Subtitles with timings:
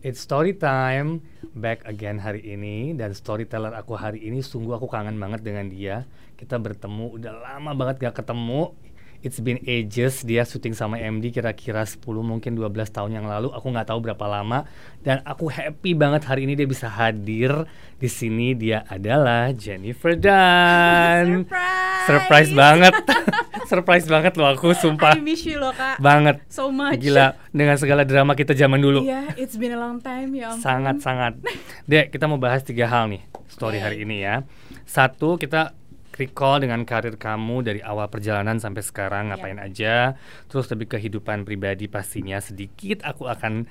[0.00, 1.20] It's story time
[1.52, 6.08] back again hari ini dan storyteller aku hari ini sungguh aku kangen banget dengan dia.
[6.40, 8.72] Kita bertemu udah lama banget gak ketemu.
[9.20, 13.52] It's been ages dia syuting sama MD kira-kira 10 mungkin 12 tahun yang lalu.
[13.52, 14.64] Aku nggak tahu berapa lama
[15.04, 17.68] dan aku happy banget hari ini dia bisa hadir
[18.00, 18.56] di sini.
[18.56, 21.44] Dia adalah Jennifer Dan.
[21.44, 22.08] Surprise.
[22.08, 22.94] Surprise banget.
[23.70, 25.12] Surprise banget loh aku sumpah.
[25.12, 26.00] I miss you loh kak.
[26.00, 26.40] Banget.
[26.48, 27.04] So much.
[27.04, 29.04] Gila dengan segala drama kita zaman dulu.
[29.04, 30.64] Iya, it's been a long time ya ampun.
[30.64, 31.44] Sangat-sangat.
[31.84, 33.20] Dek, kita mau bahas tiga hal nih
[33.52, 34.48] story hari ini ya.
[34.88, 35.76] Satu, kita
[36.20, 40.14] recall dengan karir kamu dari awal perjalanan sampai sekarang ngapain aja.
[40.46, 43.64] Terus lebih kehidupan pribadi pastinya sedikit aku akan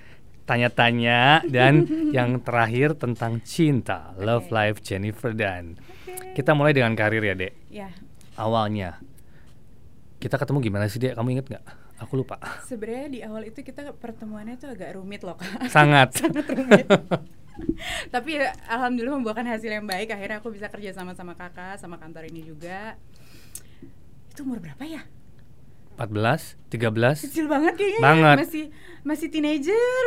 [0.50, 1.86] tanya-tanya dan
[2.18, 4.54] yang terakhir tentang cinta, love Oke.
[4.58, 5.78] life Jennifer dan.
[6.10, 6.42] Oke.
[6.42, 7.54] Kita mulai dengan karir ya, Dek.
[7.70, 7.94] Ya,
[8.34, 8.98] Awalnya
[10.20, 11.14] kita ketemu gimana sih, Dek?
[11.14, 11.66] Kamu inget nggak?
[12.00, 12.40] Aku lupa.
[12.64, 15.68] sebenarnya di awal itu kita pertemuannya tuh agak rumit loh kak.
[15.68, 16.16] Sangat.
[16.24, 16.88] Sangat rumit.
[18.14, 20.12] Tapi ya, alhamdulillah membuahkan hasil yang baik.
[20.14, 22.96] Akhirnya aku bisa kerja sama sama kakak, sama kantor ini juga.
[24.32, 25.04] Itu umur berapa ya?
[26.00, 27.28] 14, 13.
[27.28, 28.00] Kecil banget kayaknya.
[28.00, 28.04] ya.
[28.08, 28.38] Banget.
[28.48, 28.66] Masih
[29.04, 30.06] masih teenager.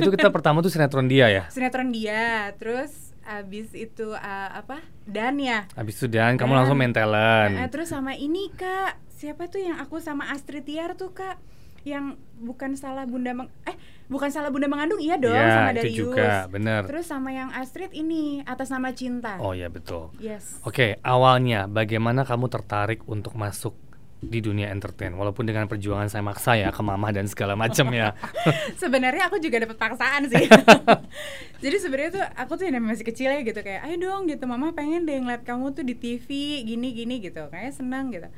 [0.00, 1.44] itu kita pertama tuh sinetron dia ya.
[1.52, 4.80] Sinetron dia, terus abis itu uh, apa?
[5.04, 5.68] Dan ya.
[5.76, 6.58] Habis itu dan kamu Dan.
[6.64, 7.52] langsung main talent.
[7.52, 11.36] Nah, terus sama ini kak, siapa tuh yang aku sama Astrid Tiar tuh kak,
[11.84, 13.76] yang bukan salah bunda meng eh
[14.10, 15.96] bukan salah bunda mengandung iya dong Iya, sama itu Darius.
[15.96, 16.82] juga, bener.
[16.90, 19.38] Terus sama yang Astrid ini atas nama cinta.
[19.38, 20.10] Oh ya betul.
[20.18, 20.58] Yes.
[20.66, 23.78] Oke, awalnya bagaimana kamu tertarik untuk masuk
[24.20, 28.12] di dunia entertain walaupun dengan perjuangan saya maksa ya ke mama dan segala macam ya.
[28.82, 30.44] sebenarnya aku juga dapat paksaan sih.
[31.64, 34.76] Jadi sebenarnya tuh aku tuh yang masih kecil ya gitu kayak, ayo dong gitu mama
[34.76, 36.28] pengen deh ngeliat kamu tuh di TV
[36.68, 38.28] gini gini gitu, kayaknya senang gitu.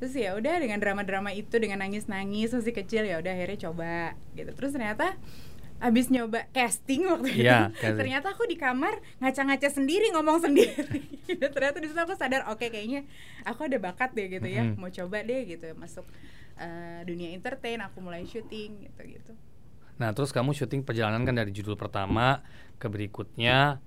[0.00, 4.50] Terus ya udah dengan drama-drama itu dengan nangis-nangis masih kecil ya udah akhirnya coba gitu.
[4.56, 5.20] Terus ternyata
[5.80, 11.04] abis nyoba casting waktu itu, Iya, ternyata aku di kamar ngaca-ngaca sendiri ngomong sendiri.
[11.40, 13.08] Dan ternyata di situ aku sadar, oke kayaknya
[13.48, 16.04] aku ada bakat deh gitu ya, mau coba deh gitu masuk
[16.60, 17.80] eh, dunia entertain.
[17.80, 19.32] Aku mulai syuting gitu gitu.
[19.96, 22.44] Nah, terus kamu syuting perjalanan kan dari judul pertama
[22.80, 23.80] ke berikutnya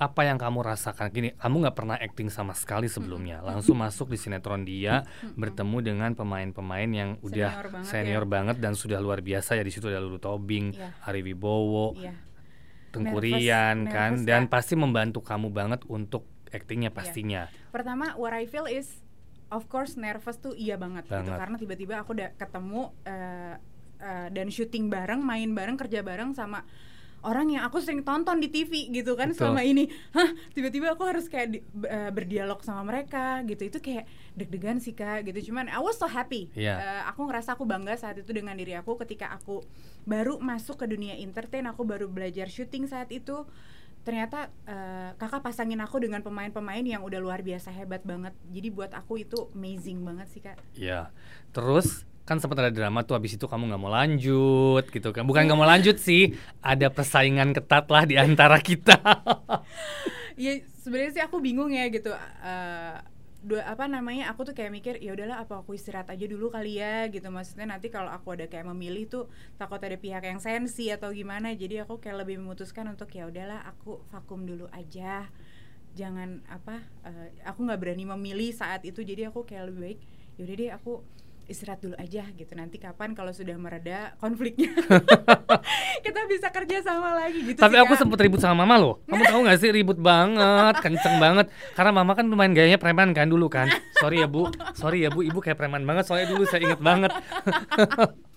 [0.00, 4.16] apa yang kamu rasakan gini kamu nggak pernah acting sama sekali sebelumnya langsung masuk di
[4.16, 5.04] sinetron dia
[5.36, 8.30] bertemu dengan pemain-pemain yang udah Senior banget senior ya.
[8.32, 10.96] banget dan sudah luar biasa ya di situ ada Lulu Tobing, Iya.
[11.04, 12.16] Ari Wibowo, Iya.
[12.90, 16.96] Tengku Nervous- kan nervous, dan pasti membantu kamu banget untuk actingnya Iya.
[16.96, 17.42] pastinya.
[17.68, 19.04] Pertama, what I feel is
[19.52, 21.38] of course nervous tuh iya banget, gitu Banget.
[21.38, 23.54] karena tiba-tiba aku udah ketemu eh,
[24.00, 26.64] eh, dan syuting bareng, main bareng, kerja bareng sama
[27.20, 29.52] orang yang aku sering tonton di TV gitu kan Betul.
[29.52, 29.92] selama ini.
[30.16, 33.68] Hah, tiba-tiba aku harus kayak di- eh, berdialog sama mereka gitu.
[33.68, 35.52] Itu kayak deg-degan sih Kak gitu.
[35.52, 36.48] Cuman I was so happy.
[36.56, 36.80] Iya.
[36.80, 39.60] Eh, aku ngerasa aku bangga saat itu dengan diri aku ketika aku
[40.08, 43.44] baru masuk ke dunia entertain, aku baru belajar syuting saat itu.
[44.00, 48.32] Ternyata eh, kakak pasangin aku dengan pemain-pemain yang udah luar biasa hebat banget.
[48.48, 50.56] Jadi buat aku itu amazing banget sih kak.
[50.72, 51.12] Iya.
[51.52, 55.26] Terus kan sempat ada drama tuh habis itu kamu nggak mau lanjut gitu kan.
[55.26, 59.02] Bukan nggak mau lanjut sih, ada persaingan ketat lah di antara kita.
[60.38, 62.14] Iya sebenarnya sih aku bingung ya gitu.
[62.46, 62.96] eh,
[63.40, 66.76] dua apa namanya aku tuh kayak mikir ya udahlah apa aku istirahat aja dulu kali
[66.76, 69.24] ya gitu maksudnya nanti kalau aku ada kayak memilih tuh
[69.56, 73.64] takut ada pihak yang sensi atau gimana jadi aku kayak lebih memutuskan untuk ya udahlah
[73.64, 75.24] aku vakum dulu aja
[75.96, 80.00] jangan apa eh, aku nggak berani memilih saat itu jadi aku kayak lebih baik
[80.36, 80.92] yaudah deh aku
[81.50, 84.70] istirahat dulu aja gitu nanti kapan kalau sudah mereda konfliknya
[86.06, 88.00] kita bisa kerja sama lagi gitu Tapi sih, aku Kak.
[88.06, 88.94] sempet ribut sama mama loh.
[89.04, 91.50] Kamu tahu gak sih ribut banget, kenceng banget.
[91.74, 93.66] Karena mama kan lumayan gayanya preman kan dulu kan.
[93.98, 94.46] Sorry ya bu,
[94.78, 96.06] sorry ya bu, ibu kayak preman banget.
[96.06, 97.10] Soalnya dulu saya inget banget.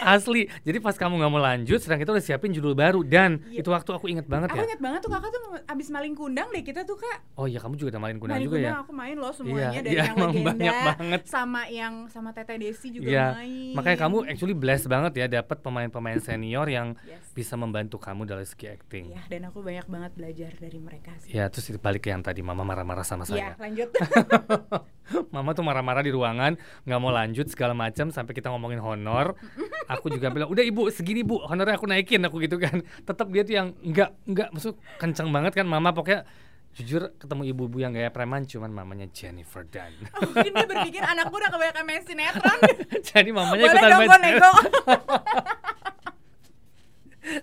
[0.00, 0.46] Asli.
[0.60, 3.60] Jadi pas kamu nggak mau lanjut, sedang kita udah siapin judul baru dan Iya.
[3.60, 4.66] itu waktu aku inget banget Aku ya.
[4.66, 7.74] inget banget tuh kakak tuh abis maling kundang deh kita tuh kak Oh iya, kamu
[7.74, 8.62] juga udah main kundang Maling juga ya.
[8.64, 11.20] kundang aku main loh semuanya Iya, dari iya, yang legenda banyak banget.
[11.24, 13.26] sama yang sama Teteh Desi juga Iya.
[13.34, 13.72] main.
[13.74, 17.24] Makanya kamu actually blessed banget ya dapat pemain-pemain senior yang Yes.
[17.32, 19.04] bisa membantu kamu dari segi acting.
[19.08, 21.32] Iya dan aku banyak banget belajar dari mereka sih.
[21.32, 23.52] Ya, terus balik ke yang tadi mama marah-marah sama saya.
[23.52, 23.88] Iya lanjut.
[25.34, 26.56] Mama tuh marah-marah di ruangan,
[26.86, 29.34] nggak mau lanjut segala macam sampai kita ngomongin honor.
[29.90, 32.80] Aku juga bilang, udah ibu segini bu, honornya aku naikin aku gitu kan.
[33.02, 36.24] Tetap dia tuh yang nggak nggak maksud kenceng banget kan mama pokoknya
[36.72, 39.92] jujur ketemu ibu-ibu yang gaya preman cuman mamanya Jennifer Dan.
[40.08, 42.58] Mungkin dia berpikir anakku udah kebanyakan main sinetron.
[43.12, 44.52] Jadi mamanya Boleh ikutan dong main gue nego.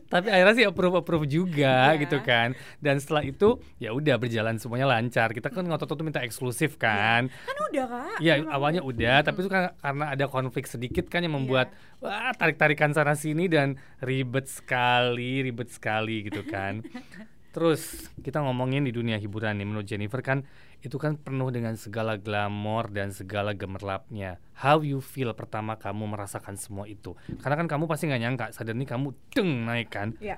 [0.06, 2.02] Tapi akhirnya sih approve approve juga Iya.
[2.04, 2.52] gitu kan.
[2.78, 5.32] Dan setelah itu ya udah berjalan semuanya lancar.
[5.32, 7.32] Kita kan ngotot tuh minta eksklusif kan.
[7.32, 8.18] Kan udah kak.
[8.20, 9.22] Iya Emang awalnya udah.
[9.22, 13.48] tapi itu kan karena ada konflik sedikit kan yang membuat wah tarik tarikan sana sini
[13.48, 16.80] dan ribet sekali ribet sekali gitu kan
[17.50, 20.46] terus kita ngomongin di dunia hiburan nih menurut Jennifer kan
[20.86, 26.56] itu kan penuh dengan segala glamor dan segala gemerlapnya how you feel pertama kamu merasakan
[26.56, 30.38] semua itu karena kan kamu pasti nggak nyangka suddenly kamu deng naik kan Ya.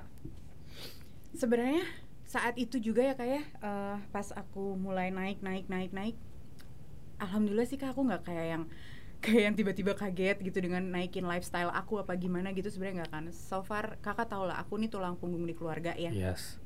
[1.35, 1.83] Sebenarnya
[2.23, 3.43] saat itu juga ya kayak
[4.15, 6.15] pas aku mulai naik naik naik naik,
[7.19, 8.63] alhamdulillah sih kak aku nggak kayak yang
[9.23, 13.25] kayak yang tiba-tiba kaget gitu dengan naikin lifestyle aku apa gimana gitu sebenarnya nggak kan.
[13.35, 16.13] So far kakak tau lah aku nih tulang punggung di keluarga ya.
[16.13, 16.60] yes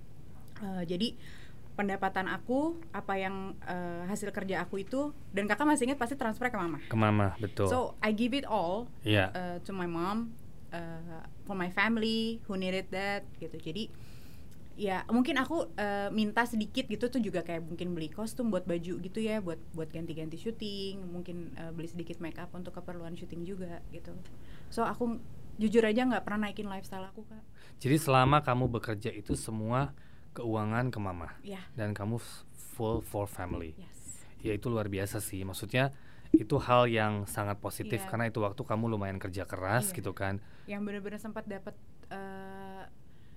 [0.63, 1.11] Eh, jadi
[1.75, 6.47] pendapatan aku apa yang eh, hasil kerja aku itu dan kakak masih ingat pasti transfer
[6.47, 6.79] ke mama.
[6.79, 7.67] ke mama betul.
[7.67, 9.35] So I give it all Iya.
[9.35, 10.31] uh, to my mom
[10.71, 13.59] uh, for my family who needed that gitu.
[13.59, 13.91] Jadi
[14.75, 18.99] ya mungkin aku uh, minta sedikit gitu tuh juga kayak mungkin beli kostum buat baju
[18.99, 23.43] gitu ya buat buat ganti-ganti syuting mungkin uh, beli sedikit make up untuk keperluan syuting
[23.43, 24.15] juga gitu.
[24.71, 25.19] So aku
[25.55, 27.43] jujur aja nggak pernah naikin lifestyle aku kak.
[27.83, 29.91] Jadi selama kamu bekerja itu semua
[30.35, 31.31] keuangan ke mama.
[31.41, 31.63] Ya.
[31.73, 32.19] Dan kamu
[32.75, 33.71] full for family.
[33.79, 34.27] Yes.
[34.43, 35.41] Ya itu luar biasa sih.
[35.41, 35.95] Maksudnya
[36.35, 38.09] itu hal yang sangat positif Iya.
[38.11, 40.03] karena itu waktu kamu lumayan kerja keras Iya.
[40.03, 40.43] gitu kan.
[40.67, 41.73] Yang benar-benar sempat dapat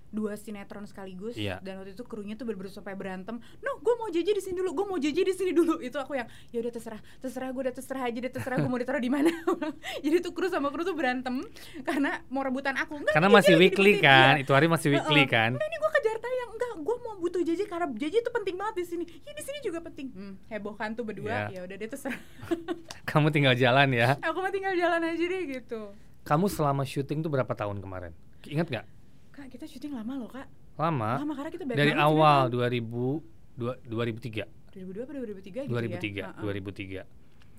[0.09, 1.61] dua sinetron sekaligus Iya.
[1.61, 3.37] dan waktu itu krunya tuh bener-bener supaya berantem.
[3.59, 5.79] No gue mau jajan di sini dulu gue mau jajan di sini dulu.
[5.79, 8.77] Itu aku yang ya udah terserah terserah gue udah terserah aja deh terserah gue mau
[8.77, 9.29] ditaruh di mana.
[10.05, 11.45] Jadi tuh kru sama kru tuh berantem
[11.83, 12.97] karena mau rebutan aku.
[12.97, 14.09] Enggak karena masih weekly dibutuhin.
[14.09, 14.33] kan?
[14.35, 14.43] Iya.
[14.43, 15.31] itu hari masih weekly Heeh.
[15.31, 15.51] kan?
[15.53, 18.75] Nah, ini gue kejar tayang enggak gue mau butuh jajan karena jajan itu penting banget
[18.75, 19.05] di sini.
[19.23, 20.07] Ya di sini juga penting.
[20.11, 21.49] Hmm, heboh kan tuh berdua.
[21.49, 21.49] Iya.
[21.51, 22.21] ya udah deh terserah.
[23.09, 24.17] Kamu tinggal jalan ya.
[24.21, 25.93] Aku mah tinggal jalan aja deh gitu.
[26.23, 28.13] Kamu selama syuting tuh berapa tahun kemarin?
[28.45, 28.87] Ingat nggak
[29.39, 30.51] kak kita syuting lama loh kak.
[30.75, 31.11] Lama.
[31.17, 33.23] Lama karena kita dari awal sinetron.
[33.23, 33.23] 2000
[33.55, 36.27] dua- 2003 2002 apa 2003 gitu 2003 ya?
[36.37, 37.07] 2003 Heeh.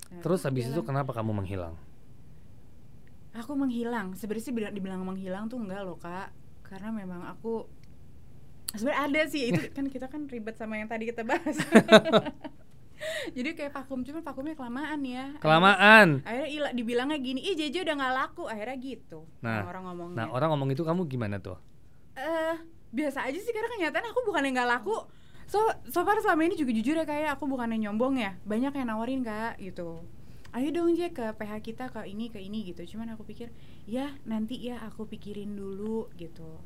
[0.09, 1.75] Nah, terus habis itu kenapa kamu menghilang?
[3.31, 4.13] Aku menghilang.
[4.13, 6.31] Sebenarnya sih bilang- dibilang menghilang tuh enggak loh kak.
[6.61, 7.67] Karena memang aku
[8.69, 9.49] sebenarnya ada sih.
[9.49, 11.55] Itu kan kita kan ribet sama yang tadi kita bahas
[13.35, 15.25] jadi kayak vakum cuman vakumnya kelamaan ya.
[15.39, 16.07] Kelamaan.
[16.23, 18.43] akhirnya ila, dibilangnya gini ih JJ udah nggak laku.
[18.45, 20.17] Akhirnya gitu Nah, orang ngomongnya.
[20.19, 21.57] nah orang ngomong itu kamu gimana tuh?
[22.13, 22.55] Eh
[22.89, 24.95] biasa aja sih karena kenyataan aku bukan yang nggak laku.
[25.49, 25.57] So
[25.89, 28.37] so far selama ini juga jujur ya kayak aku bukan yang nyombong ya.
[28.45, 30.03] Banyak yang nawarin kak gitu.
[30.49, 32.81] Ayo dong Jack ke PH kita ke ini ke ini gitu.
[32.97, 33.53] Cuman aku pikir
[33.85, 36.57] ya nanti ya aku pikirin dulu gitu.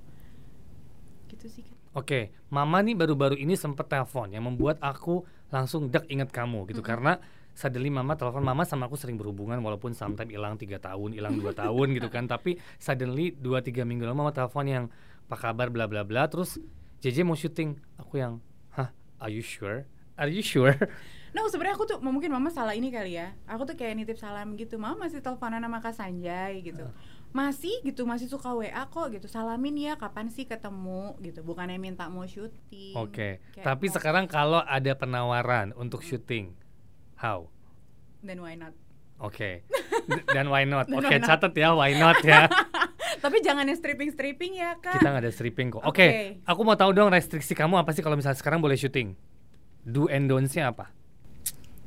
[1.27, 1.82] Gitu sih Kak.
[1.94, 5.22] Oke, Mama nih baru-baru ini sempet telepon yang membuat aku
[5.54, 6.81] langsung dek inget kamu gitu.
[6.81, 6.90] Mm-mm.
[6.90, 7.22] karena
[7.54, 11.54] suddenly Mama telepon Mama sama aku sering berhubungan walaupun sometimes hilang tiga tahun, hilang dua
[11.54, 14.86] tahun gitu kan, tapi suddenly dua tiga minggu lalu Mama telepon yang
[15.30, 15.69] apa kabar?
[15.69, 16.57] bla bla bla, terus
[17.06, 18.42] JJ mau syuting, aku yang
[18.74, 18.89] hah,
[19.22, 19.86] are you sure?
[20.18, 20.74] Are you sure?
[21.34, 23.34] Nah sebenarnya aku tuh mungkin mama salah ini kali ya.
[23.50, 26.86] Aku tuh kayak nitip salam gitu Mama masih teleponan sama Kak Sanjay gitu
[27.33, 32.06] Masih gitu, masih suka WA kok gitu Salamin ya kapan sih ketemu gitu Bukannya minta
[32.06, 36.53] mau syuting Oke, Kayak tapi mau- sekarang kalau ada penawaran untuk syuting,
[37.18, 37.50] how?
[38.21, 38.77] Then why not
[39.18, 39.65] Oke,
[40.06, 40.85] D- dan why not?
[40.94, 41.25] Oke, not?
[41.25, 42.45] catat ya, why not ya.
[43.24, 45.81] Tapi jangan yang stripping-stripping ya kak Kita nggak ada stripping kok.
[45.81, 46.09] Oke, Oke.
[46.44, 49.15] aku mau tahu dong restriksi kamu apa sih kalau misalnya sekarang boleh syuting?
[49.81, 50.91] Do and don'ts-nya apa?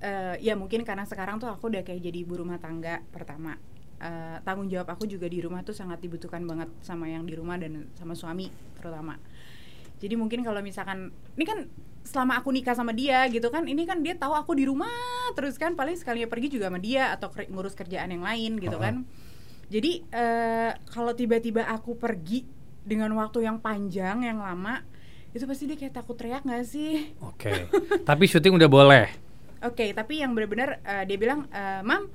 [0.00, 3.56] Eh, ya mungkin karena sekarang tuh aku udah kayak jadi ibu rumah tangga pertama
[3.96, 7.56] Eh, tanggung jawab aku juga di rumah tuh sangat dibutuhkan banget sama yang di rumah
[7.56, 9.16] dan sama suami terutama
[9.96, 11.64] jadi mungkin kalau misalkan ini kan
[12.04, 14.92] selama aku nikah sama dia gitu kan ini kan dia tahu aku di rumah
[15.32, 18.76] terus kan paling sekalinya pergi juga sama dia atau ker- ngurus kerjaan yang lain gitu
[18.76, 18.84] Oh.
[18.84, 19.08] kan
[19.72, 22.44] jadi eh, kalau tiba-tiba aku pergi
[22.84, 24.84] dengan waktu yang panjang yang lama
[25.32, 27.64] itu pasti dia kayak takut teriak nggak sih Oke,
[28.04, 29.08] tapi syuting udah boleh.
[29.64, 32.12] Oke, tapi yang benar-benar eh, dia bilang, eh, "Mam,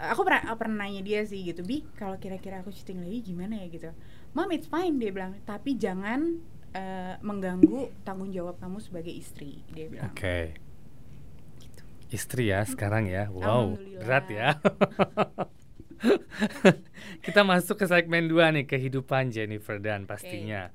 [0.00, 3.60] aku pernah aku pernah nanya dia sih gitu, Bi, kalau kira-kira aku syuting lagi gimana
[3.60, 3.92] ya gitu."
[4.32, 6.40] "Mam, it's fine," dia bilang, "tapi jangan
[6.70, 10.14] eh, mengganggu tanggung jawab kamu sebagai istri." Dia bilang.
[10.14, 10.56] Oke.
[11.60, 11.82] Gitu.
[12.10, 13.28] Istri ya sekarang ya.
[13.28, 14.56] Wow, berat ya.
[17.24, 20.72] Kita masuk ke segmen 2 nih, kehidupan Jennifer dan pastinya.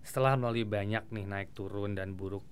[0.00, 2.46] Setelah melalui banyak nih naik turun dan buruk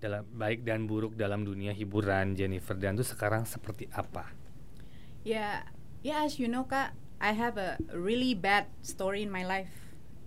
[0.00, 4.43] dalam baik dan buruk dalam dunia hiburan Jennifer dan tuh sekarang seperti apa?
[5.24, 5.64] Ya,
[6.04, 9.72] ya as you know kak, I have a really bad story in my life.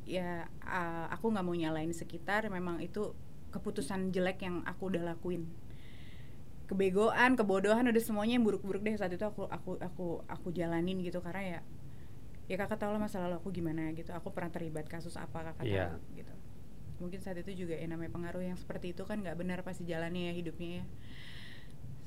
[0.08, 2.48] Ya, uh, aku nggak mau nyalain sekitar.
[2.50, 3.14] Memang itu
[3.54, 5.46] keputusan jelek yang aku udah lakuin.
[6.68, 11.24] Kebegoan, kebodohan, udah semuanya yang buruk-buruk deh saat itu aku aku aku aku jalanin gitu
[11.24, 11.60] karena ya
[12.48, 15.64] ya kakak tahu lah masa lalu aku gimana gitu aku pernah terlibat kasus apa kakak
[15.68, 15.96] Iya.
[15.96, 16.34] tahu gitu
[17.04, 20.32] mungkin saat itu juga ya namanya pengaruh yang seperti itu kan nggak benar pasti jalannya
[20.32, 20.86] ya hidupnya ya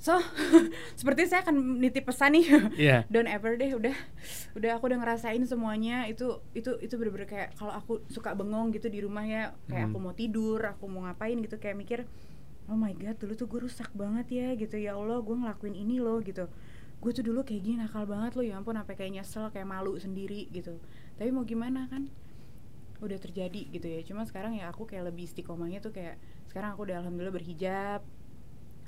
[0.00, 0.16] so
[0.98, 2.46] seperti saya akan nitip pesan nih.
[2.74, 2.98] Iya.
[3.12, 3.92] don't ever deh udah.
[4.56, 6.08] Udah aku udah ngerasain semuanya.
[6.08, 9.92] Itu itu itu bener-bener kayak kalau aku suka bengong gitu di rumah ya kayak Hmm.
[9.92, 12.00] aku mau tidur aku mau ngapain gitu kayak mikir
[12.66, 14.80] oh my god dulu tuh gue rusak banget ya gitu.
[14.80, 16.48] Ya allah gue ngelakuin ini loh gitu.
[17.00, 20.00] Gue tuh dulu kayak gini nakal banget loh ya ampun sampai kayak nyesel kayak malu
[20.00, 20.80] sendiri gitu.
[21.20, 22.08] Tapi mau gimana kan?
[23.00, 24.00] Udah terjadi gitu ya.
[24.04, 26.16] Cuma sekarang ya aku kayak lebih istiqomahnya tuh kayak
[26.48, 28.00] sekarang aku udah alhamdulillah berhijab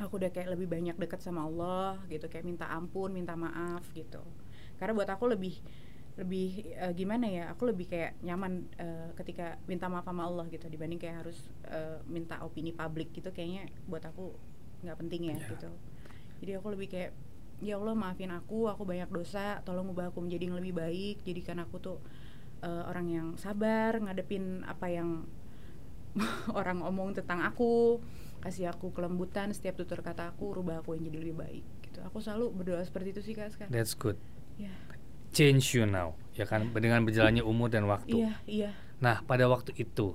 [0.02, 4.20] aku udah kayak lebih banyak dekat sama Allah gitu kayak minta ampun minta maaf gitu.
[4.76, 5.54] Karena buat aku lebih
[6.12, 10.68] lebih eh, gimana ya aku lebih kayak nyaman eh, ketika minta maaf sama Allah gitu
[10.68, 14.36] dibanding kayak harus eh, minta opini publik gitu kayaknya buat aku
[14.84, 15.48] nggak penting ya Ya.
[15.56, 15.70] gitu.
[16.44, 17.10] Jadi aku lebih kayak
[17.62, 21.16] ya Allah maafin aku aku banyak dosa tolong ubah aku menjadi yang lebih baik.
[21.24, 21.96] Jadikan aku tuh
[22.60, 25.24] eh, orang yang sabar ngadepin apa yang
[26.58, 28.02] orang omong tentang aku
[28.42, 32.18] kasih aku kelembutan setiap tutur kata aku rubah aku yang jadi lebih baik gitu aku
[32.18, 34.18] selalu berdoa seperti itu sih kak sekarang That's good.
[34.58, 34.74] ya
[35.32, 36.68] Change you now, ya kan?
[36.76, 38.20] Dengan berjalannya umur dan waktu.
[38.20, 38.70] iya iya
[39.00, 40.12] Nah, pada waktu itu,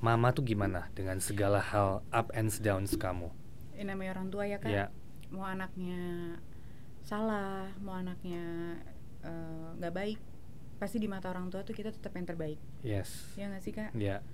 [0.00, 3.28] Mama tuh gimana dengan segala hal up and downs kamu?
[3.76, 4.88] ini namanya orang tua ya kak Ya,
[5.28, 6.00] mau anaknya
[7.04, 8.40] salah mau anaknya
[9.20, 10.18] eh, nggak baik
[10.80, 13.34] pasti di mata orang tua tuh kita tetap yang terbaik yes.
[13.36, 14.24] ya nggak sih kak Ya,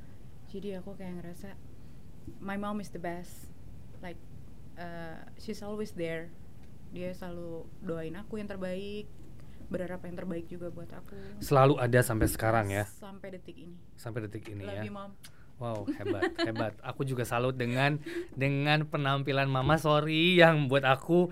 [0.47, 1.59] jadi aku kayak ngerasa
[2.41, 3.49] my mom is the best.
[4.05, 4.21] Like
[4.81, 6.33] uh, she's always there.
[6.91, 9.07] Dia selalu doain aku yang terbaik
[9.71, 11.15] berharap yang terbaik juga buat aku.
[11.39, 13.79] Selalu ada sampai sekarang ya, sampai detik ini.
[13.95, 14.85] Sampai detik ini love ya.
[14.85, 15.15] you mom.
[15.63, 16.75] Wow, hebat, hebat.
[16.83, 18.03] Aku juga salut dengan
[18.35, 21.31] dengan penampilan Mama Sorry yang buat aku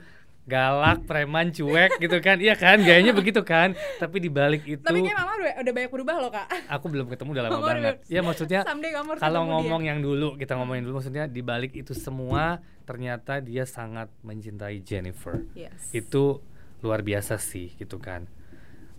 [0.49, 2.40] galak, preman, cuek gitu kan.
[2.40, 2.81] Iya kan?
[2.81, 3.76] Gayanya begitu kan.
[4.00, 7.07] Tapi di balik itu tapi kayak mama udah, udah banyak berubah loh kak aku belum
[7.07, 7.97] ketemu udah lama Mama banget.
[8.09, 8.81] Ya maksudnya kalau
[9.14, 9.50] ketemu dia.
[9.52, 14.81] ngomong yang dulu kita ngomongin dulu maksudnya di balik itu semua ternyata dia sangat mencintai
[14.81, 15.45] Jennifer.
[15.52, 15.93] yes.
[15.93, 16.40] Itu
[16.81, 18.25] luar biasa sih gitu kan.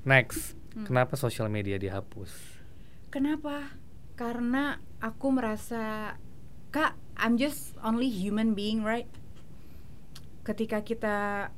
[0.01, 0.85] Next, Hmm.
[0.85, 2.29] kenapa sosial media dihapus?
[3.09, 3.73] Kenapa?
[4.13, 6.13] Karena aku merasa
[6.69, 9.09] Kak, I'm just only human being, right?
[10.43, 11.49] Ketika kita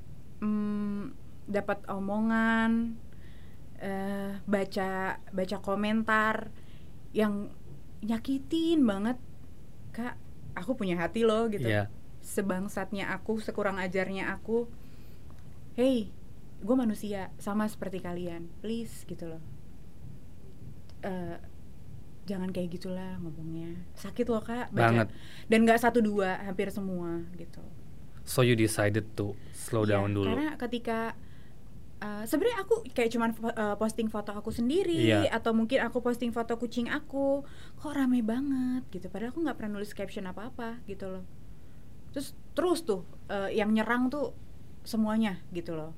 [0.42, 1.14] mm,
[1.48, 2.98] dapat omongan,
[3.80, 6.50] eh, baca baca komentar
[7.12, 7.50] yang
[8.02, 9.18] nyakitin banget,
[9.94, 10.16] Kak,
[10.58, 11.68] aku punya hati loh gitu.
[11.68, 11.92] Iya.
[12.22, 14.70] Sebangsatnya aku, sekurang ajarnya aku,
[15.74, 16.14] hey,
[16.62, 19.44] gue manusia sama seperti kalian, please gitu loh.
[21.02, 21.38] Eh,
[22.30, 24.82] jangan kayak gitulah ngomongnya sakit loh kak baca.
[24.94, 25.08] Banget.
[25.50, 27.66] dan nggak satu dua hampir semua gitu
[28.32, 30.32] So you decided to slow Iya, down dulu.
[30.32, 31.20] karena ketika
[32.00, 35.28] uh, sebenarnya aku kayak cuman uh, posting foto aku sendiri Iya.
[35.36, 37.44] atau mungkin aku posting foto kucing aku
[37.76, 39.12] kok rame banget gitu.
[39.12, 41.28] Padahal aku nggak pernah nulis caption apa apa gitu loh.
[42.16, 44.32] Terus terus tuh uh, yang nyerang tuh
[44.88, 45.92] semuanya gitu loh.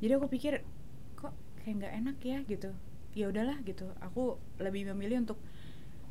[0.00, 0.64] Jadi aku pikir
[1.20, 2.38] kok kayak nggak enak ya?
[2.48, 2.72] gitu.
[3.12, 3.92] Ya udahlah gitu.
[4.00, 5.36] Aku lebih memilih untuk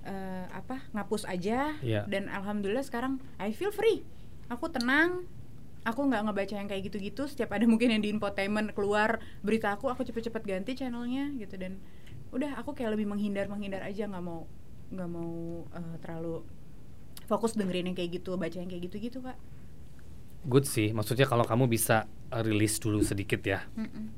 [0.06, 2.06] uh, apa ngapus aja Iya.
[2.06, 4.06] dan alhamdulillah sekarang I feel free.
[4.54, 5.26] Aku tenang
[5.88, 9.88] aku nggak ngebaca yang kayak gitu-gitu setiap ada mungkin yang di infotainment keluar berita aku
[9.88, 11.80] aku cepet-cepet ganti channelnya gitu dan
[12.36, 14.44] udah aku kayak lebih menghindar menghindar aja nggak mau
[14.92, 16.44] nggak mau uh, terlalu
[17.32, 19.40] fokus dengerin yang kayak gitu baca yang kayak gitu-gitu kak
[20.48, 23.68] Good sih, maksudnya kalau kamu bisa uh, rilis dulu sedikit ya.
[23.76, 24.16] Mm-mm.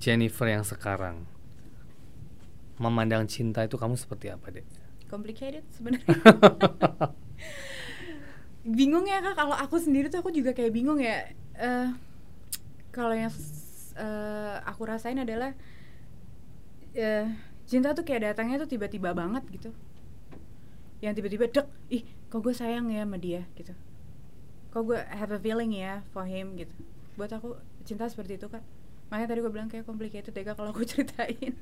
[0.00, 1.28] Jennifer yang sekarang
[2.80, 4.64] memandang cinta itu kamu seperti apa deh?
[5.14, 6.10] complicated sebenarnya
[8.64, 9.36] bingung ya kak.
[9.36, 11.28] Kalau aku sendiri tuh aku juga kayak bingung ya.
[11.60, 11.88] Eh,
[12.90, 13.30] kalau yang
[13.94, 15.52] eh, aku rasain adalah
[16.96, 17.28] eh,
[17.68, 19.70] cinta tuh kayak datangnya tuh tiba-tiba banget gitu.
[21.04, 22.02] Yang tiba-tiba dek ih
[22.32, 23.44] kok gue sayang ya sama dia?
[23.54, 23.76] gitu.
[24.72, 26.72] Kok gue have a feeling ya for him gitu.
[27.14, 28.64] Buat aku cinta seperti itu kak.
[29.12, 31.52] Makanya tadi gue bilang kayak complicated deh kak kalau aku ceritain.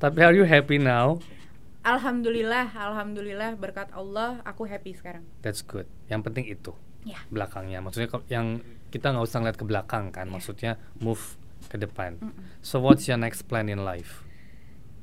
[0.00, 1.20] Tapi are you happy now?
[1.82, 5.26] Alhamdulillah, alhamdulillah berkat Allah aku happy sekarang.
[5.42, 5.90] That's good.
[6.06, 6.72] Yang penting itu
[7.02, 7.18] Ya.
[7.28, 7.82] belakangnya.
[7.82, 8.62] Maksudnya yang
[8.94, 10.30] kita nggak usah ngeliat ke belakang kan.
[10.30, 10.32] Iya.
[10.38, 10.72] Maksudnya
[11.02, 11.18] move
[11.66, 12.22] ke depan.
[12.22, 12.62] Mm-mm.
[12.62, 14.22] So what's your next plan in life?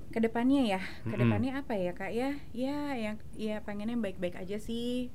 [0.09, 2.33] Ke depannya ya, ke depannya apa ya kak ya?
[2.49, 5.11] Ya yang ya pengennya baik-baik aja sih.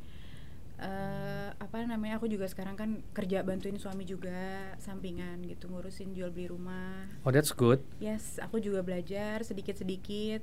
[0.75, 6.35] eh apa namanya aku juga sekarang kan kerja bantuin suami juga sampingan gitu ngurusin jual
[6.35, 7.07] beli rumah.
[7.23, 7.79] Oh that's good.
[8.03, 10.43] Yes, aku juga belajar sedikit-sedikit.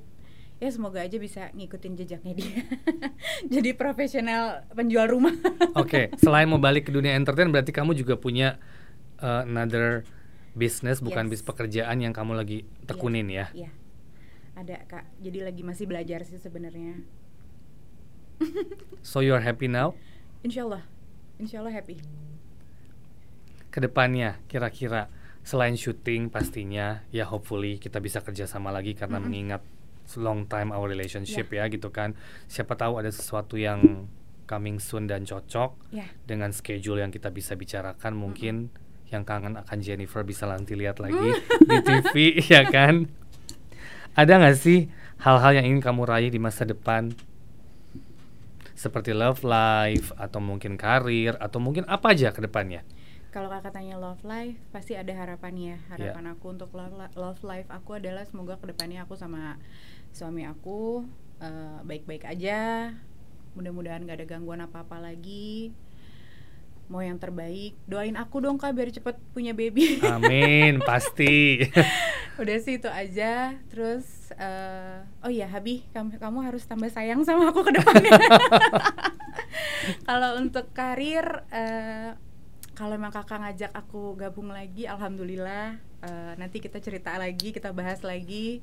[0.62, 2.62] Ya semoga aja bisa ngikutin jejaknya dia.
[3.58, 5.34] Jadi profesional penjual rumah.
[5.82, 8.62] Oke, selain mau balik ke dunia entertain berarti kamu juga punya
[9.18, 10.06] uh, another
[10.54, 11.32] bisnis bukan Yes.
[11.34, 13.50] bis pekerjaan yang kamu lagi tekunin ya.
[13.50, 13.74] Iya.
[14.54, 15.04] Ada Kak.
[15.18, 17.02] Jadi lagi masih belajar sih sebenarnya.
[19.02, 19.98] So you're happy now?
[20.46, 20.86] Insya Allah.
[21.42, 21.98] Insya Allah happy.
[23.74, 25.10] Ke depannya kira-kira
[25.42, 29.26] selain syuting pastinya ya hopefully kita bisa kerjasama lagi karena Mm-mm.
[29.26, 29.62] mengingat
[30.16, 31.64] long time our relationship Ya.
[31.64, 32.12] ya gitu kan.
[32.46, 34.06] Siapa tahu ada sesuatu yang
[34.44, 36.04] coming soon dan cocok Ya.
[36.24, 38.68] dengan schedule yang kita bisa bicarakan mungkin
[39.08, 42.14] yang kangen akan Jennifer bisa nanti lihat lagi di TV
[42.52, 43.08] ya kan.
[44.12, 44.88] Ada nggak sih
[45.20, 47.12] hal-hal yang ingin kamu raih di masa depan?
[48.72, 52.82] Seperti love life atau mungkin karir atau mungkin apa aja ke depannya?
[53.32, 55.64] Kalau kakak tanya love life, pasti ada harapan ya.
[55.64, 56.12] Iya.
[56.12, 59.56] Harapan aku untuk love, li- love life aku adalah semoga ke depannya aku sama
[60.12, 61.08] suami aku
[61.40, 62.92] eh, baik-baik aja.
[63.56, 65.72] Mudah-mudahan gak ada gangguan apa-apa lagi.
[66.92, 69.96] Mau yang terbaik, doain aku dong kak biar cepet punya baby.
[70.04, 71.56] Amin, pasti.
[72.40, 73.56] Udah sih itu aja.
[73.72, 78.12] Terus, eh, oh iya Habi, kamu, kamu harus tambah sayang sama aku ke depannya.
[80.08, 82.12] Kalau untuk karir, eh,
[82.82, 85.78] kalau emang kakak ngajak aku gabung lagi, alhamdulillah.
[86.02, 88.58] Eh, nanti kita cerita lagi, kita bahas lagi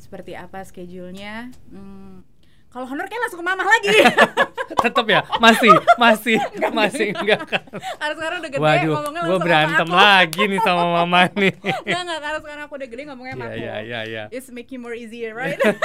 [0.00, 1.52] seperti apa schedule-nya.
[1.68, 2.24] Hmm,
[2.72, 3.92] kalau honor kayak langsung ke mamah lagi.
[4.80, 5.68] Tetap ya, masih,
[6.00, 6.40] masih,
[6.80, 7.60] masih enggak kan?
[8.00, 10.08] karena sekarang udah gede Waduh, ngomongnya gue langsung berantem sama aku.
[10.08, 11.52] lagi nih sama mama nih.
[11.60, 13.60] Enggak, enggak, karena sekarang aku udah gede ngomongnya sama Iya, aku.
[13.60, 14.24] iya, iya, iya.
[14.32, 15.60] It's making more easier, right?
[15.60, 15.76] karena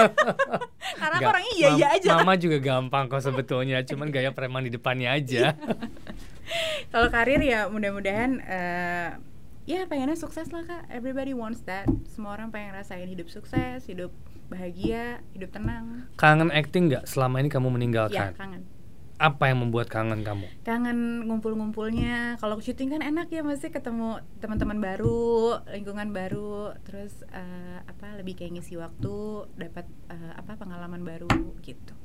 [1.12, 2.08] aku Enggak, orangnya iya iya aja.
[2.16, 5.52] Mama juga gampang kok sebetulnya, cuman gaya preman di depannya aja.
[6.94, 9.10] Kalau karir ya mudah-mudahan eh,
[9.66, 10.84] ya pengennya sukses lah kak.
[10.90, 11.90] Everybody wants that.
[12.08, 14.14] Semua orang pengen rasain hidup sukses, hidup
[14.48, 16.06] bahagia, hidup tenang.
[16.16, 18.32] Kangen acting nggak selama ini kamu Ya meninggalkan?
[18.38, 18.64] kangen.
[19.16, 20.44] Apa yang membuat kangen kamu?
[20.68, 22.36] Kangen ngumpul-ngumpulnya.
[22.36, 28.36] Kalau syuting kan enak ya masih ketemu teman-teman baru, lingkungan baru, terus eh, apa lebih
[28.36, 31.32] kayak ngisi waktu, dapat eh, apa pengalaman baru
[31.64, 31.96] gitu.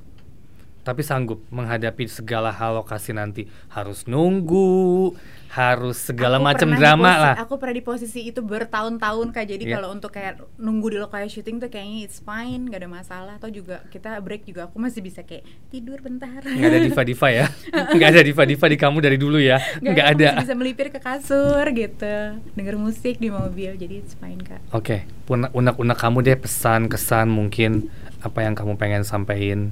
[0.90, 5.14] Tapi sanggup menghadapi segala hal lokasi nanti harus nunggu,
[5.48, 7.34] harus segala macam drama lah.
[7.38, 9.46] Aku pernah di posisi itu bertahun-tahun kak.
[9.46, 9.78] Jadi Iya.
[9.78, 13.38] kalau untuk kayak nunggu di lokasi syuting tuh kayaknya it's fine, gak ada masalah.
[13.38, 16.42] Atau juga kita break juga aku masih bisa kayak tidur bentar.
[16.42, 17.46] Nggak ada diva-diva ya?
[17.70, 19.62] Nggak ada diva-diva di kamu dari dulu ya?
[19.78, 20.26] Nggak Nggak ada.
[20.32, 22.14] masih bisa melipir ke kasur gitu,
[22.52, 23.70] denger musik di mobil.
[23.72, 24.58] Jadi it's fine kak.
[24.70, 27.86] Oke, unek- unek-unek kamu deh pesan, kesan mungkin
[28.18, 29.70] apa yang kamu pengen sampaikan.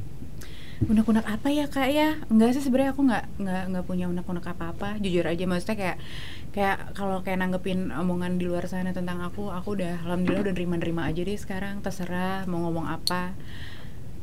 [0.78, 2.22] Unek-unek apa ya kak ya?
[2.30, 5.02] Enggak sih sebenarnya aku nggak nggak nggak punya unek-unek apa-apa.
[5.02, 5.98] Jujur aja maksudnya kayak
[6.54, 11.10] kayak kalau kayak nanggepin omongan di luar sana tentang aku, aku udah alhamdulillah udah nerima-nerima
[11.10, 11.82] aja deh sekarang.
[11.82, 13.34] Terserah mau ngomong apa.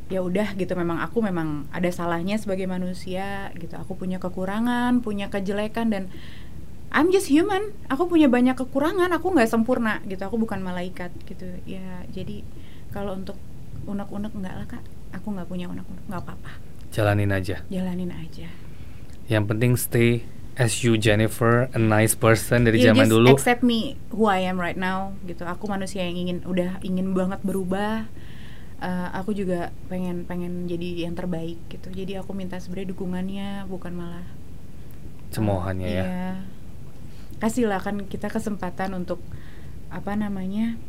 [0.08, 3.76] Ya udah gitu memang aku memang ada salahnya sebagai manusia gitu.
[3.76, 6.08] Aku punya kekurangan, punya kejelekan dan
[6.88, 7.76] I'm just human.
[7.92, 9.12] Aku punya banyak kekurangan.
[9.12, 10.24] Aku nggak sempurna gitu.
[10.24, 11.52] Aku bukan malaikat gitu.
[11.68, 12.40] Ya jadi
[12.96, 13.36] kalau untuk
[13.84, 14.95] unek-unek enggak lah kak.
[15.16, 16.04] Aku nggak punya unek-unek.
[16.12, 16.52] Nggak apa-apa.
[16.92, 17.64] Jalanin aja.
[17.68, 18.48] Jalanin aja.
[19.26, 20.10] Yang penting stay
[20.56, 23.28] as you Jennifer, a nice person dari You zaman just dulu.
[23.32, 25.44] accept me who I am right now gitu.
[25.44, 28.08] Aku manusia yang ingin udah ingin banget berubah.
[28.76, 31.88] Eh, aku juga pengen pengen jadi yang terbaik gitu.
[31.88, 34.24] Jadi aku minta sebenarnya dukungannya bukan malah
[35.32, 36.04] Cemohannya ya.
[36.06, 36.30] Iya.
[37.36, 39.20] Kasihlah kan kita kesempatan untuk
[39.92, 40.80] apa namanya?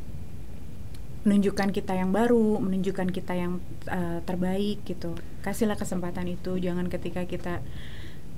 [1.28, 3.60] Menunjukkan kita yang baru, menunjukkan kita yang
[3.92, 5.12] eh, terbaik gitu.
[5.44, 7.60] Kasihlah kesempatan itu, jangan ketika kita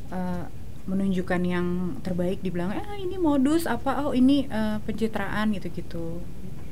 [0.09, 0.45] eh,
[0.89, 1.67] menunjukkan yang
[2.01, 6.17] terbaik dibilang ah ini modus apa oh ini eh, pencitraan gitu-gitu.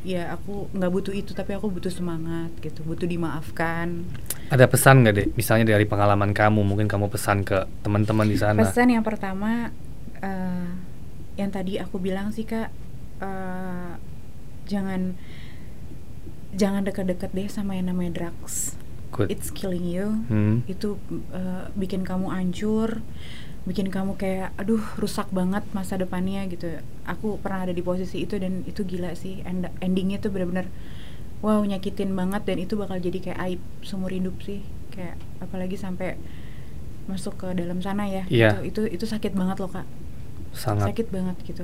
[0.01, 4.09] Ya aku nggak butuh itu tapi aku butuh semangat gitu, butuh dimaafkan.
[4.49, 5.27] Ada pesan nggak deh?
[5.37, 8.57] Misalnya dari pengalaman kamu, mungkin kamu pesan ke teman-teman di sana.
[8.65, 9.69] Pesan yang pertama
[10.17, 10.69] eh,
[11.37, 12.73] yang tadi aku bilang sih kak,
[13.21, 13.91] eh,
[14.65, 15.13] jangan
[16.57, 18.75] jangan dekat-dekat deh sama yang namanya drugs.
[19.13, 19.31] Good.
[19.31, 20.25] It's killing you.
[20.27, 20.67] Hmm.
[20.67, 20.99] Itu
[21.31, 22.99] eh, bikin kamu hancur,
[23.63, 26.81] bikin kamu kayak aduh rusak banget masa depannya gitu.
[27.07, 29.39] Aku pernah ada di posisi itu dan itu gila sih.
[29.47, 30.67] End endingnya tuh bener-bener
[31.39, 34.65] wow nyakitin banget dan itu bakal jadi kayak aib seumur hidup sih.
[34.91, 36.17] Kayak apalagi sampai
[37.07, 38.27] masuk ke dalam sana ya.
[38.27, 38.59] Iya.
[38.65, 39.87] Itu, itu itu sakit banget loh kak.
[40.51, 40.91] Sangat.
[40.91, 41.63] Sakit banget gitu.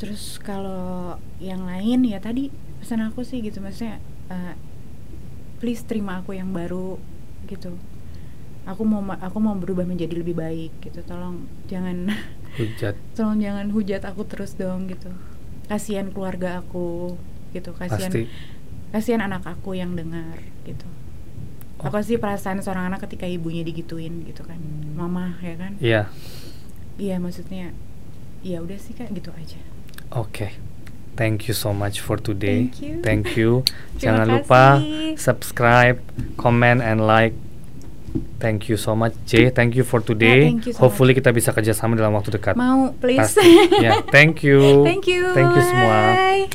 [0.00, 4.54] Terus kalau yang lain ya tadi pesan aku sih gitu maksudnya eh,
[5.58, 6.96] please terima aku yang baru
[7.46, 7.76] gitu.
[8.64, 11.00] Aku mau ma- aku mau berubah menjadi lebih baik gitu.
[11.02, 12.12] Tolong jangan
[12.58, 12.96] Hujat.
[13.14, 15.08] tolong jangan hujat aku terus dong gitu.
[15.66, 17.14] Kasihan keluarga aku
[17.52, 17.72] gitu.
[17.72, 18.26] Kasihan Pasti.
[18.90, 20.84] kasihan anak aku yang dengar gitu.
[21.80, 21.88] Oh.
[21.88, 24.60] Apa sih perasaan seorang anak ketika ibunya digituin gitu kan?
[24.92, 25.72] Mama ya kan?
[25.80, 26.02] Iya.
[27.00, 27.72] Iya maksudnya
[28.40, 29.60] ya udah sih kak gitu aja.
[30.12, 30.52] Oke.
[31.20, 32.72] Thank you so much for today.
[32.72, 32.94] Thank you.
[33.04, 33.50] Thank you.
[34.00, 35.20] Jangan lupa kasih.
[35.20, 35.96] subscribe,
[36.40, 37.36] comment, and like.
[38.42, 39.54] Thank you so much, J.
[39.54, 40.50] Thank you for today.
[40.50, 42.58] thank you so Hopefully kita bisa kerjasama dalam waktu dekat.
[42.58, 43.22] Mau please.
[43.22, 43.70] Pasti.
[43.78, 44.82] Ya, thank you.
[44.82, 45.30] Thank you.
[45.30, 46.18] Thank you semua.
[46.18, 46.50] Bye.